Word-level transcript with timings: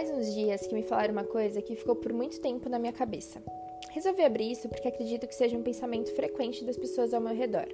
Faz 0.00 0.10
uns 0.12 0.32
dias 0.32 0.66
que 0.66 0.74
me 0.74 0.82
falaram 0.82 1.12
uma 1.12 1.24
coisa 1.24 1.60
que 1.60 1.76
ficou 1.76 1.94
por 1.94 2.10
muito 2.10 2.40
tempo 2.40 2.70
na 2.70 2.78
minha 2.78 2.90
cabeça. 2.90 3.42
Resolvi 3.90 4.24
abrir 4.24 4.50
isso 4.50 4.66
porque 4.66 4.88
acredito 4.88 5.28
que 5.28 5.34
seja 5.34 5.58
um 5.58 5.62
pensamento 5.62 6.10
frequente 6.14 6.64
das 6.64 6.78
pessoas 6.78 7.12
ao 7.12 7.20
meu 7.20 7.34
redor. 7.34 7.68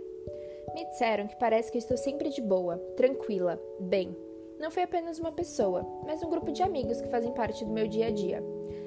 Me 0.75 0.85
disseram 0.87 1.29
que 1.29 1.36
parece 1.36 1.71
que 1.71 1.79
eu 1.79 1.79
estou 1.79 1.96
sempre 1.96 2.29
de 2.31 2.43
boa, 2.43 2.79
tranquila, 2.96 3.62
bem. 3.79 4.17
Não 4.59 4.73
foi 4.73 4.82
apenas 4.82 5.21
uma 5.21 5.31
pessoa, 5.31 5.86
mas 6.04 6.21
um 6.21 6.29
grupo 6.29 6.50
de 6.50 6.64
amigos 6.64 7.00
que 7.00 7.07
fazem 7.07 7.31
parte 7.31 7.64
do 7.64 7.73
meu 7.73 7.86
dia 7.86 8.09
a 8.09 8.11
dia. 8.11 8.43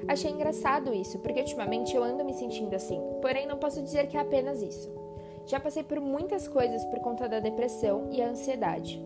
Achei 0.05 0.31
engraçado 0.31 0.94
isso, 0.94 1.17
porque 1.20 1.40
ultimamente 1.40 1.95
eu 1.95 2.03
ando 2.03 2.26
me 2.26 2.34
sentindo 2.34 2.76
assim, 2.76 2.99
porém 3.21 3.48
não 3.48 3.58
posso 3.58 3.81
dizer 3.81 4.08
que 4.08 4.17
é 4.17 4.20
apenas 4.20 4.62
isso. 4.62 4.94
Já 5.45 5.62
passei 5.62 5.84
por 5.84 6.02
muitas 6.02 6.45
coisas 6.45 6.84
por 6.84 6.99
conta 6.99 7.30
da 7.30 7.40
depressão 7.40 8.09
e 8.12 8.21
a 8.21 8.27
ansiedade. 8.27 9.02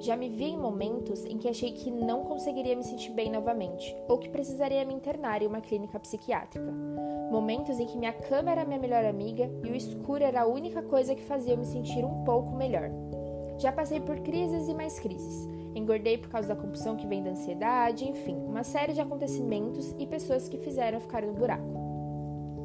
Já 0.00 0.16
me 0.16 0.28
vi 0.28 0.44
em 0.44 0.56
momentos 0.56 1.24
em 1.24 1.38
que 1.38 1.48
achei 1.48 1.72
que 1.72 1.90
não 1.90 2.22
conseguiria 2.22 2.76
me 2.76 2.84
sentir 2.84 3.10
bem 3.10 3.30
novamente, 3.30 3.96
ou 4.08 4.16
que 4.16 4.28
precisaria 4.28 4.84
me 4.84 4.94
internar 4.94 5.42
em 5.42 5.46
uma 5.46 5.60
clínica 5.60 5.98
psiquiátrica. 5.98 6.72
Momentos 7.32 7.80
em 7.80 7.86
que 7.86 7.98
minha 7.98 8.12
cama 8.12 8.52
era 8.52 8.64
minha 8.64 8.78
melhor 8.78 9.04
amiga 9.04 9.50
e 9.64 9.70
o 9.70 9.74
escuro 9.74 10.22
era 10.22 10.42
a 10.42 10.46
única 10.46 10.82
coisa 10.82 11.14
que 11.14 11.22
fazia 11.22 11.54
eu 11.54 11.58
me 11.58 11.64
sentir 11.64 12.04
um 12.04 12.22
pouco 12.22 12.54
melhor. 12.54 12.90
Já 13.58 13.72
passei 13.72 14.00
por 14.00 14.20
crises 14.20 14.68
e 14.68 14.74
mais 14.74 15.00
crises. 15.00 15.48
Engordei 15.74 16.16
por 16.16 16.28
causa 16.28 16.48
da 16.48 16.56
compulsão 16.56 16.96
que 16.96 17.06
vem 17.06 17.22
da 17.22 17.30
ansiedade, 17.30 18.08
enfim, 18.08 18.36
uma 18.36 18.62
série 18.62 18.92
de 18.92 19.00
acontecimentos 19.00 19.94
e 19.98 20.06
pessoas 20.06 20.48
que 20.48 20.58
fizeram 20.58 21.00
ficar 21.00 21.22
no 21.22 21.32
buraco. 21.32 21.88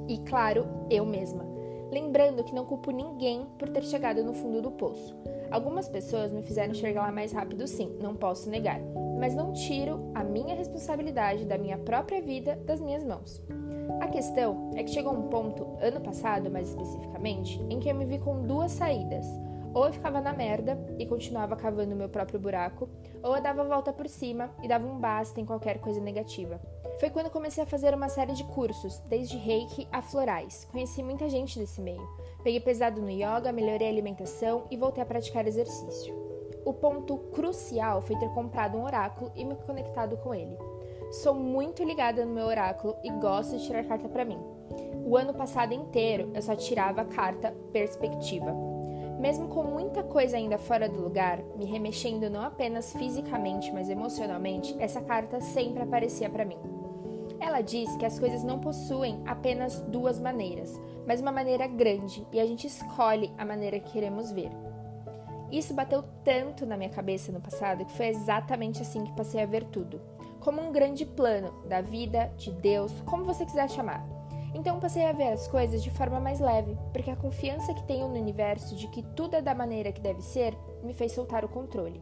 E 0.07 0.19
claro, 0.19 0.67
eu 0.89 1.05
mesma. 1.05 1.52
Lembrando 1.93 2.43
que 2.43 2.55
não 2.55 2.65
culpo 2.65 2.89
ninguém 2.89 3.45
por 3.59 3.69
ter 3.69 3.83
chegado 3.83 4.23
no 4.23 4.33
fundo 4.33 4.63
do 4.63 4.71
poço. 4.71 5.15
Algumas 5.51 5.87
pessoas 5.87 6.33
me 6.33 6.41
fizeram 6.41 6.73
chegar 6.73 7.03
lá 7.03 7.11
mais 7.11 7.31
rápido, 7.31 7.67
sim, 7.67 7.95
não 8.01 8.15
posso 8.15 8.49
negar, 8.49 8.79
mas 9.19 9.35
não 9.35 9.53
tiro 9.53 10.11
a 10.15 10.23
minha 10.23 10.55
responsabilidade 10.55 11.45
da 11.45 11.55
minha 11.55 11.77
própria 11.77 12.19
vida 12.19 12.55
das 12.65 12.81
minhas 12.81 13.03
mãos. 13.03 13.39
A 14.01 14.07
questão 14.07 14.71
é 14.75 14.81
que 14.81 14.89
chegou 14.89 15.13
um 15.13 15.29
ponto, 15.29 15.77
ano 15.79 16.01
passado 16.01 16.49
mais 16.49 16.69
especificamente, 16.69 17.61
em 17.69 17.79
que 17.79 17.87
eu 17.87 17.93
me 17.93 18.05
vi 18.05 18.17
com 18.17 18.41
duas 18.41 18.71
saídas. 18.71 19.27
Ou 19.71 19.85
eu 19.85 19.93
ficava 19.93 20.19
na 20.19 20.33
merda 20.33 20.75
e 20.97 21.05
continuava 21.05 21.55
cavando 21.55 21.95
meu 21.95 22.09
próprio 22.09 22.39
buraco, 22.39 22.89
ou 23.21 23.35
eu 23.35 23.41
dava 23.41 23.61
a 23.61 23.65
volta 23.65 23.93
por 23.93 24.09
cima 24.09 24.49
e 24.63 24.67
dava 24.67 24.87
um 24.87 24.97
basta 24.97 25.39
em 25.39 25.45
qualquer 25.45 25.79
coisa 25.79 26.01
negativa. 26.01 26.59
Foi 26.99 27.09
quando 27.09 27.29
comecei 27.29 27.63
a 27.63 27.67
fazer 27.67 27.93
uma 27.93 28.07
série 28.07 28.33
de 28.33 28.43
cursos, 28.43 28.99
desde 29.09 29.37
reiki 29.37 29.87
a 29.91 30.01
florais. 30.01 30.65
Conheci 30.71 31.01
muita 31.01 31.27
gente 31.27 31.57
desse 31.57 31.81
meio. 31.81 32.07
Peguei 32.43 32.59
pesado 32.59 33.01
no 33.01 33.09
yoga, 33.09 33.51
melhorei 33.51 33.87
a 33.87 33.91
alimentação 33.91 34.65
e 34.69 34.77
voltei 34.77 35.01
a 35.01 35.05
praticar 35.05 35.47
exercício. 35.47 36.13
O 36.65 36.73
ponto 36.73 37.17
crucial 37.33 38.01
foi 38.01 38.15
ter 38.17 38.29
comprado 38.29 38.77
um 38.77 38.83
oráculo 38.83 39.31
e 39.35 39.43
me 39.43 39.55
conectado 39.55 40.17
com 40.17 40.33
ele. 40.33 40.57
Sou 41.11 41.33
muito 41.33 41.83
ligada 41.83 42.25
no 42.25 42.33
meu 42.33 42.45
oráculo 42.45 42.95
e 43.03 43.09
gosto 43.11 43.57
de 43.57 43.65
tirar 43.65 43.83
carta 43.83 44.07
para 44.07 44.25
mim. 44.25 44.39
O 45.05 45.17
ano 45.17 45.33
passado 45.33 45.73
inteiro 45.73 46.31
eu 46.33 46.41
só 46.41 46.55
tirava 46.55 47.01
a 47.01 47.05
carta 47.05 47.53
perspectiva. 47.71 48.53
Mesmo 49.19 49.47
com 49.47 49.63
muita 49.63 50.03
coisa 50.03 50.37
ainda 50.37 50.57
fora 50.57 50.89
do 50.89 51.01
lugar, 51.01 51.39
me 51.55 51.65
remexendo 51.65 52.29
não 52.29 52.41
apenas 52.41 52.93
fisicamente, 52.93 53.71
mas 53.71 53.89
emocionalmente, 53.89 54.75
essa 54.79 55.01
carta 55.01 55.39
sempre 55.39 55.83
aparecia 55.83 56.29
para 56.29 56.45
mim. 56.45 56.57
Ela 57.43 57.59
diz 57.59 57.93
que 57.97 58.05
as 58.05 58.17
coisas 58.17 58.41
não 58.41 58.57
possuem 58.57 59.21
apenas 59.25 59.81
duas 59.81 60.17
maneiras, 60.17 60.79
mas 61.05 61.19
uma 61.19 61.31
maneira 61.31 61.67
grande 61.67 62.25
e 62.31 62.39
a 62.39 62.45
gente 62.45 62.65
escolhe 62.65 63.33
a 63.37 63.43
maneira 63.43 63.81
que 63.81 63.91
queremos 63.91 64.31
ver. 64.31 64.49
Isso 65.51 65.73
bateu 65.73 66.01
tanto 66.23 66.65
na 66.65 66.77
minha 66.77 66.89
cabeça 66.89 67.33
no 67.33 67.41
passado 67.41 67.83
que 67.83 67.91
foi 67.91 68.07
exatamente 68.07 68.81
assim 68.81 69.03
que 69.03 69.11
passei 69.11 69.43
a 69.43 69.45
ver 69.45 69.65
tudo, 69.65 69.99
como 70.39 70.61
um 70.61 70.71
grande 70.71 71.05
plano 71.05 71.51
da 71.67 71.81
vida, 71.81 72.31
de 72.37 72.49
Deus, 72.49 72.93
como 73.01 73.25
você 73.25 73.45
quiser 73.45 73.69
chamar. 73.69 74.07
Então 74.55 74.79
passei 74.79 75.05
a 75.05 75.11
ver 75.11 75.33
as 75.33 75.45
coisas 75.45 75.83
de 75.83 75.91
forma 75.91 76.21
mais 76.21 76.39
leve, 76.39 76.77
porque 76.93 77.11
a 77.11 77.15
confiança 77.17 77.73
que 77.73 77.83
tenho 77.83 78.07
no 78.07 78.15
universo 78.15 78.73
de 78.73 78.87
que 78.87 79.03
tudo 79.17 79.35
é 79.35 79.41
da 79.41 79.53
maneira 79.53 79.91
que 79.91 79.99
deve 79.99 80.21
ser 80.21 80.57
me 80.81 80.93
fez 80.93 81.11
soltar 81.11 81.43
o 81.43 81.49
controle. 81.49 82.01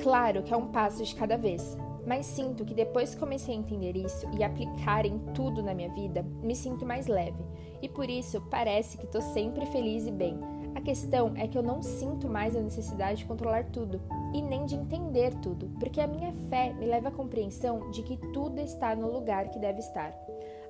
Claro 0.00 0.44
que 0.44 0.54
é 0.54 0.56
um 0.56 0.68
passo 0.68 1.02
de 1.02 1.12
cada 1.16 1.36
vez, 1.36 1.76
mas 2.06 2.26
sinto 2.26 2.64
que 2.64 2.74
depois 2.74 3.14
que 3.14 3.20
comecei 3.20 3.54
a 3.54 3.58
entender 3.58 3.96
isso 3.96 4.28
e 4.36 4.42
aplicar 4.42 5.06
em 5.06 5.18
tudo 5.34 5.62
na 5.62 5.74
minha 5.74 5.90
vida, 5.90 6.22
me 6.42 6.54
sinto 6.54 6.84
mais 6.84 7.06
leve. 7.06 7.42
E 7.80 7.88
por 7.88 8.08
isso 8.08 8.40
parece 8.50 8.96
que 8.96 9.04
estou 9.04 9.20
sempre 9.20 9.66
feliz 9.66 10.06
e 10.06 10.10
bem. 10.10 10.38
A 10.74 10.80
questão 10.80 11.34
é 11.36 11.46
que 11.46 11.56
eu 11.56 11.62
não 11.62 11.82
sinto 11.82 12.28
mais 12.28 12.56
a 12.56 12.60
necessidade 12.60 13.18
de 13.18 13.26
controlar 13.26 13.64
tudo 13.70 14.00
e 14.34 14.40
nem 14.40 14.64
de 14.64 14.74
entender 14.74 15.34
tudo, 15.40 15.70
porque 15.78 16.00
a 16.00 16.06
minha 16.06 16.32
fé 16.48 16.72
me 16.72 16.86
leva 16.86 17.08
à 17.08 17.12
compreensão 17.12 17.90
de 17.90 18.02
que 18.02 18.16
tudo 18.32 18.58
está 18.60 18.94
no 18.96 19.12
lugar 19.12 19.50
que 19.50 19.58
deve 19.58 19.80
estar. 19.80 20.16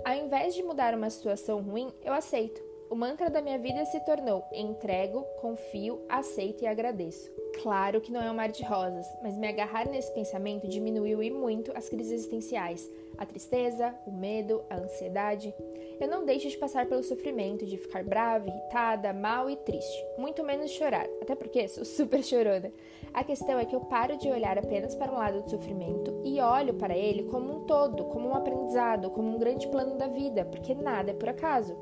Ao 0.04 0.14
invés 0.14 0.54
de 0.54 0.62
mudar 0.62 0.94
uma 0.94 1.08
situação 1.10 1.62
ruim, 1.62 1.88
eu 2.02 2.12
aceito. 2.12 2.60
O 2.90 2.94
mantra 2.96 3.30
da 3.30 3.40
minha 3.40 3.58
vida 3.58 3.84
se 3.86 4.00
tornou 4.00 4.44
entrego, 4.52 5.24
confio, 5.40 6.04
aceito 6.08 6.64
e 6.64 6.66
agradeço. 6.66 7.30
Claro 7.60 8.00
que 8.00 8.10
não 8.10 8.22
é 8.22 8.30
um 8.30 8.34
mar 8.34 8.50
de 8.50 8.64
rosas, 8.64 9.06
mas 9.22 9.36
me 9.36 9.46
agarrar 9.46 9.86
nesse 9.86 10.12
pensamento 10.12 10.66
diminuiu 10.66 11.22
e 11.22 11.30
muito 11.30 11.70
as 11.76 11.88
crises 11.88 12.12
existenciais, 12.12 12.90
a 13.18 13.26
tristeza, 13.26 13.94
o 14.06 14.10
medo, 14.10 14.62
a 14.70 14.76
ansiedade. 14.76 15.54
Eu 16.00 16.08
não 16.08 16.24
deixo 16.24 16.48
de 16.48 16.56
passar 16.56 16.86
pelo 16.86 17.02
sofrimento, 17.02 17.66
de 17.66 17.76
ficar 17.76 18.02
brava, 18.02 18.48
irritada, 18.48 19.12
mal 19.12 19.48
e 19.50 19.56
triste, 19.56 20.04
muito 20.18 20.42
menos 20.42 20.70
chorar, 20.70 21.06
até 21.20 21.34
porque 21.34 21.66
sou 21.68 21.84
super 21.84 22.22
chorona. 22.24 22.72
A 23.12 23.22
questão 23.22 23.58
é 23.58 23.64
que 23.64 23.76
eu 23.76 23.80
paro 23.80 24.16
de 24.16 24.28
olhar 24.28 24.58
apenas 24.58 24.94
para 24.94 25.12
um 25.12 25.18
lado 25.18 25.42
do 25.42 25.50
sofrimento 25.50 26.22
e 26.24 26.40
olho 26.40 26.74
para 26.74 26.96
ele 26.96 27.24
como 27.24 27.56
um 27.56 27.60
todo, 27.64 28.04
como 28.06 28.28
um 28.28 28.34
aprendizado, 28.34 29.10
como 29.10 29.28
um 29.28 29.38
grande 29.38 29.68
plano 29.68 29.96
da 29.96 30.08
vida, 30.08 30.44
porque 30.46 30.74
nada 30.74 31.10
é 31.10 31.14
por 31.14 31.28
acaso. 31.28 31.76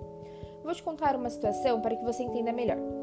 Vou 0.63 0.75
te 0.75 0.83
contar 0.83 1.17
uma 1.17 1.31
situação 1.31 1.81
para 1.81 1.97
que 1.97 2.05
você 2.05 2.23
entenda 2.23 2.53
melhor. 2.53 3.00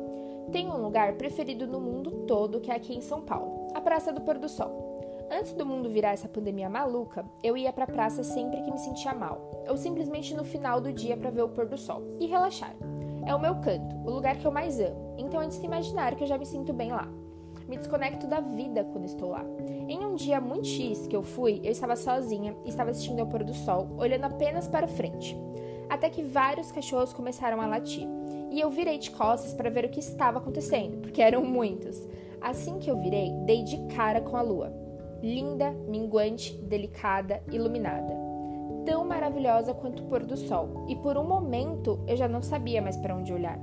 Tenho 0.51 0.73
um 0.73 0.81
lugar 0.81 1.13
preferido 1.13 1.67
no 1.67 1.79
mundo 1.79 2.25
todo 2.25 2.61
que 2.61 2.71
é 2.71 2.75
aqui 2.75 2.95
em 2.95 3.01
São 3.01 3.21
Paulo, 3.21 3.67
a 3.73 3.81
Praça 3.81 4.13
do 4.13 4.21
Pôr 4.21 4.37
do 4.37 4.47
Sol. 4.47 4.87
Antes 5.29 5.51
do 5.51 5.65
mundo 5.65 5.89
virar 5.89 6.11
essa 6.11 6.29
pandemia 6.29 6.69
maluca, 6.69 7.25
eu 7.43 7.57
ia 7.57 7.73
pra 7.73 7.85
praça 7.85 8.23
sempre 8.23 8.61
que 8.61 8.71
me 8.71 8.79
sentia 8.79 9.13
mal, 9.13 9.51
ou 9.67 9.75
simplesmente 9.75 10.33
no 10.33 10.45
final 10.45 10.79
do 10.79 10.93
dia 10.93 11.17
para 11.17 11.29
ver 11.29 11.41
o 11.41 11.49
pôr 11.49 11.67
do 11.67 11.77
sol 11.77 12.01
e 12.17 12.27
relaxar. 12.27 12.73
É 13.25 13.35
o 13.35 13.39
meu 13.39 13.55
canto, 13.55 13.93
o 14.05 14.09
lugar 14.09 14.37
que 14.37 14.47
eu 14.47 14.51
mais 14.51 14.79
amo, 14.79 15.15
então 15.17 15.41
é 15.41 15.47
de 15.47 15.65
imaginar 15.65 16.15
que 16.15 16.23
eu 16.23 16.27
já 16.27 16.37
me 16.37 16.45
sinto 16.45 16.71
bem 16.71 16.93
lá. 16.93 17.09
Me 17.67 17.75
desconecto 17.75 18.25
da 18.25 18.39
vida 18.39 18.85
quando 18.85 19.03
estou 19.03 19.31
lá. 19.31 19.43
Em 19.89 19.99
um 20.05 20.15
dia 20.15 20.39
muito 20.39 20.65
X 20.65 21.07
que 21.07 21.15
eu 21.15 21.21
fui, 21.21 21.59
eu 21.61 21.71
estava 21.71 21.97
sozinha 21.97 22.55
e 22.63 22.69
estava 22.69 22.91
assistindo 22.91 23.19
ao 23.19 23.27
pôr 23.27 23.43
do 23.43 23.53
sol, 23.53 23.89
olhando 23.97 24.23
apenas 24.23 24.69
para 24.69 24.87
frente. 24.87 25.37
Até 25.89 26.09
que 26.09 26.23
vários 26.23 26.71
cachorros 26.71 27.13
começaram 27.13 27.61
a 27.61 27.67
latir 27.67 28.07
e 28.51 28.59
eu 28.59 28.69
virei 28.69 28.97
de 28.97 29.11
costas 29.11 29.53
para 29.53 29.69
ver 29.69 29.85
o 29.85 29.89
que 29.89 29.99
estava 29.99 30.39
acontecendo, 30.39 30.97
porque 30.97 31.21
eram 31.21 31.43
muitos. 31.43 32.07
Assim 32.41 32.79
que 32.79 32.89
eu 32.89 32.99
virei, 32.99 33.31
dei 33.45 33.63
de 33.63 33.77
cara 33.95 34.21
com 34.21 34.37
a 34.37 34.41
lua. 34.41 34.73
Linda, 35.21 35.71
minguante, 35.87 36.53
delicada, 36.57 37.41
iluminada. 37.51 38.15
Tão 38.85 39.03
maravilhosa 39.05 39.73
quanto 39.73 40.03
o 40.03 40.05
pôr 40.05 40.23
do 40.23 40.37
sol, 40.37 40.85
e 40.87 40.95
por 40.95 41.17
um 41.17 41.27
momento 41.27 41.99
eu 42.07 42.15
já 42.15 42.27
não 42.27 42.41
sabia 42.41 42.81
mais 42.81 42.95
para 42.97 43.15
onde 43.15 43.33
olhar. 43.33 43.59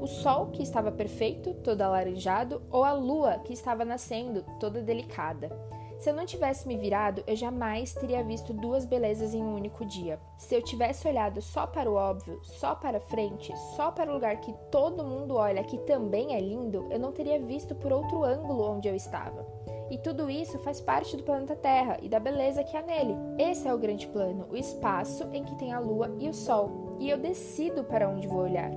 O 0.00 0.06
sol 0.06 0.48
que 0.48 0.62
estava 0.62 0.92
perfeito, 0.92 1.54
todo 1.54 1.82
alaranjado, 1.82 2.62
ou 2.70 2.84
a 2.84 2.92
lua 2.92 3.40
que 3.40 3.52
estava 3.52 3.84
nascendo, 3.84 4.44
toda 4.60 4.80
delicada. 4.80 5.50
Se 5.98 6.10
eu 6.10 6.14
não 6.14 6.24
tivesse 6.24 6.66
me 6.68 6.76
virado, 6.76 7.24
eu 7.26 7.34
jamais 7.34 7.92
teria 7.92 8.22
visto 8.22 8.52
duas 8.52 8.84
belezas 8.84 9.34
em 9.34 9.42
um 9.42 9.56
único 9.56 9.84
dia. 9.84 10.20
Se 10.36 10.54
eu 10.54 10.62
tivesse 10.62 11.08
olhado 11.08 11.42
só 11.42 11.66
para 11.66 11.90
o 11.90 11.94
óbvio, 11.94 12.38
só 12.44 12.74
para 12.74 13.00
frente, 13.00 13.52
só 13.76 13.90
para 13.90 14.08
o 14.08 14.14
lugar 14.14 14.40
que 14.40 14.54
todo 14.70 15.04
mundo 15.04 15.34
olha 15.34 15.64
que 15.64 15.76
também 15.78 16.36
é 16.36 16.40
lindo, 16.40 16.86
eu 16.88 17.00
não 17.00 17.10
teria 17.10 17.40
visto 17.40 17.74
por 17.74 17.92
outro 17.92 18.22
ângulo 18.22 18.70
onde 18.70 18.86
eu 18.86 18.94
estava. 18.94 19.44
E 19.90 19.98
tudo 19.98 20.30
isso 20.30 20.58
faz 20.60 20.80
parte 20.80 21.16
do 21.16 21.24
planeta 21.24 21.56
Terra 21.56 21.98
e 22.00 22.08
da 22.08 22.20
beleza 22.20 22.62
que 22.62 22.76
há 22.76 22.82
nele. 22.82 23.16
Esse 23.36 23.66
é 23.66 23.74
o 23.74 23.78
grande 23.78 24.06
plano, 24.06 24.46
o 24.50 24.56
espaço 24.56 25.24
em 25.32 25.42
que 25.42 25.56
tem 25.56 25.72
a 25.72 25.80
lua 25.80 26.14
e 26.20 26.28
o 26.28 26.34
sol. 26.34 26.96
E 27.00 27.10
eu 27.10 27.18
decido 27.18 27.82
para 27.82 28.08
onde 28.08 28.28
vou 28.28 28.42
olhar. 28.42 28.70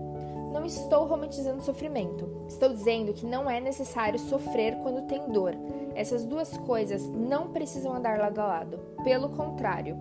Não 0.52 0.66
estou 0.66 1.06
romantizando 1.06 1.64
sofrimento. 1.64 2.46
Estou 2.48 2.70
dizendo 2.70 3.14
que 3.14 3.26
não 3.26 3.50
é 3.50 3.60
necessário 3.60 4.20
sofrer 4.20 4.76
quando 4.84 5.08
tem 5.08 5.30
dor. 5.30 5.56
Essas 5.96 6.26
duas 6.26 6.58
coisas 6.58 7.08
não 7.08 7.52
precisam 7.52 7.94
andar 7.94 8.20
lado 8.20 8.40
a 8.40 8.46
lado. 8.46 8.80
Pelo 9.04 9.30
contrário, 9.30 9.98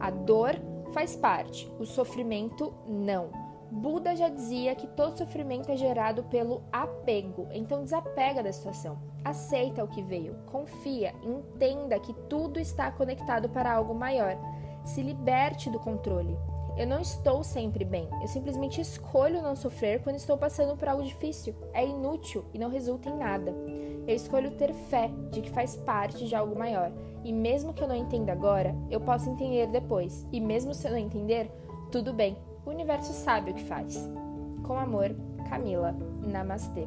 a 0.00 0.10
dor 0.10 0.56
faz 0.92 1.14
parte, 1.14 1.70
o 1.78 1.84
sofrimento 1.84 2.72
não. 2.86 3.30
Buda 3.70 4.14
já 4.14 4.28
dizia 4.28 4.74
que 4.74 4.86
todo 4.86 5.16
sofrimento 5.16 5.70
é 5.70 5.76
gerado 5.76 6.24
pelo 6.24 6.62
apego, 6.70 7.48
então 7.52 7.82
desapega 7.82 8.42
da 8.42 8.52
situação. 8.52 8.98
Aceita 9.24 9.82
o 9.82 9.88
que 9.88 10.02
veio, 10.02 10.36
confia, 10.46 11.14
entenda 11.22 11.98
que 11.98 12.12
tudo 12.28 12.60
está 12.60 12.90
conectado 12.90 13.48
para 13.48 13.72
algo 13.72 13.94
maior. 13.94 14.36
Se 14.84 15.02
liberte 15.02 15.70
do 15.70 15.78
controle. 15.78 16.36
Eu 16.76 16.86
não 16.86 17.00
estou 17.00 17.44
sempre 17.44 17.84
bem. 17.84 18.08
Eu 18.20 18.28
simplesmente 18.28 18.80
escolho 18.80 19.42
não 19.42 19.54
sofrer 19.54 20.02
quando 20.02 20.16
estou 20.16 20.38
passando 20.38 20.76
por 20.76 20.88
algo 20.88 21.02
difícil. 21.02 21.54
É 21.72 21.84
inútil 21.84 22.44
e 22.52 22.58
não 22.58 22.70
resulta 22.70 23.10
em 23.10 23.16
nada. 23.16 23.54
Eu 24.06 24.14
escolho 24.14 24.52
ter 24.52 24.72
fé 24.72 25.10
de 25.30 25.42
que 25.42 25.50
faz 25.50 25.76
parte 25.76 26.26
de 26.26 26.34
algo 26.34 26.58
maior. 26.58 26.90
E 27.22 27.32
mesmo 27.32 27.72
que 27.72 27.82
eu 27.82 27.88
não 27.88 27.94
entenda 27.94 28.32
agora, 28.32 28.74
eu 28.90 29.00
posso 29.00 29.30
entender 29.30 29.66
depois. 29.68 30.26
E 30.32 30.40
mesmo 30.40 30.74
se 30.74 30.86
eu 30.86 30.92
não 30.92 30.98
entender, 30.98 31.50
tudo 31.90 32.12
bem. 32.12 32.36
O 32.64 32.70
universo 32.70 33.12
sabe 33.12 33.50
o 33.50 33.54
que 33.54 33.64
faz. 33.64 34.08
Com 34.66 34.78
amor, 34.78 35.14
Camila. 35.48 35.94
Namastê. 36.22 36.86